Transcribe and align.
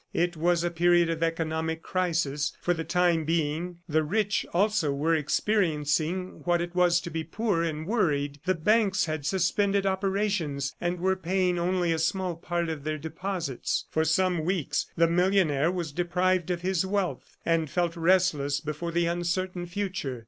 It 0.15 0.35
was 0.35 0.63
a 0.63 0.71
period 0.71 1.11
of 1.11 1.21
economic 1.21 1.83
crisis; 1.83 2.57
for 2.59 2.73
the 2.73 2.83
time 2.83 3.23
being, 3.23 3.81
the 3.87 4.01
rich 4.01 4.47
also 4.51 4.91
were 4.91 5.13
experiencing 5.13 6.41
what 6.43 6.59
it 6.59 6.73
was 6.73 6.99
to 7.01 7.11
be 7.11 7.23
poor 7.23 7.61
and 7.61 7.85
worried; 7.85 8.39
the 8.45 8.55
banks 8.55 9.05
had 9.05 9.27
suspended 9.27 9.85
operations 9.85 10.73
and 10.81 10.99
were 10.99 11.15
paying 11.15 11.59
only 11.59 11.93
a 11.93 11.99
small 11.99 12.35
part 12.35 12.67
of 12.67 12.83
their 12.83 12.97
deposits. 12.97 13.85
For 13.91 14.03
some 14.03 14.43
weeks 14.43 14.87
the 14.97 15.07
millionaire 15.07 15.69
was 15.71 15.91
deprived 15.91 16.49
of 16.49 16.61
his 16.63 16.83
wealth, 16.83 17.37
and 17.45 17.69
felt 17.69 17.95
restless 17.95 18.59
before 18.59 18.91
the 18.91 19.05
uncertain 19.05 19.67
future. 19.67 20.19